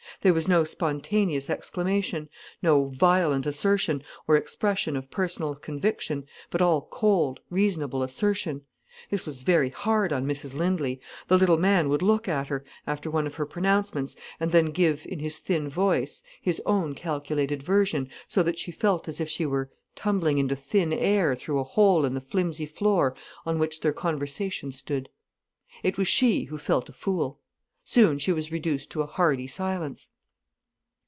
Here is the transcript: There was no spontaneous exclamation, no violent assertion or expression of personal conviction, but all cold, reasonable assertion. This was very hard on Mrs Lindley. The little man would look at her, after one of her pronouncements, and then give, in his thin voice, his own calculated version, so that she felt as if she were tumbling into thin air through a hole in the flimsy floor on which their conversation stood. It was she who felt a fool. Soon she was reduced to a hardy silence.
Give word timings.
There 0.19 0.35
was 0.35 0.47
no 0.47 0.63
spontaneous 0.63 1.49
exclamation, 1.49 2.29
no 2.61 2.89
violent 2.89 3.47
assertion 3.47 4.03
or 4.27 4.37
expression 4.37 4.95
of 4.95 5.09
personal 5.09 5.55
conviction, 5.55 6.25
but 6.51 6.61
all 6.61 6.81
cold, 6.91 7.39
reasonable 7.49 8.03
assertion. 8.03 8.61
This 9.09 9.25
was 9.25 9.41
very 9.41 9.69
hard 9.69 10.13
on 10.13 10.27
Mrs 10.27 10.53
Lindley. 10.53 11.01
The 11.27 11.39
little 11.39 11.57
man 11.57 11.89
would 11.89 12.03
look 12.03 12.27
at 12.27 12.49
her, 12.49 12.63
after 12.85 13.09
one 13.09 13.25
of 13.25 13.33
her 13.35 13.47
pronouncements, 13.47 14.15
and 14.39 14.51
then 14.51 14.67
give, 14.67 15.07
in 15.07 15.17
his 15.17 15.39
thin 15.39 15.67
voice, 15.67 16.21
his 16.39 16.61
own 16.67 16.93
calculated 16.93 17.63
version, 17.63 18.07
so 18.27 18.43
that 18.43 18.59
she 18.59 18.71
felt 18.71 19.07
as 19.07 19.19
if 19.19 19.27
she 19.27 19.47
were 19.47 19.71
tumbling 19.95 20.37
into 20.37 20.55
thin 20.55 20.93
air 20.93 21.35
through 21.35 21.57
a 21.57 21.63
hole 21.63 22.05
in 22.05 22.13
the 22.13 22.21
flimsy 22.21 22.67
floor 22.67 23.15
on 23.43 23.57
which 23.57 23.79
their 23.79 23.93
conversation 23.93 24.71
stood. 24.71 25.09
It 25.81 25.97
was 25.97 26.07
she 26.07 26.43
who 26.43 26.59
felt 26.59 26.89
a 26.89 26.93
fool. 26.93 27.39
Soon 27.83 28.19
she 28.19 28.31
was 28.31 28.51
reduced 28.51 28.91
to 28.91 29.01
a 29.01 29.07
hardy 29.07 29.47
silence. 29.47 30.11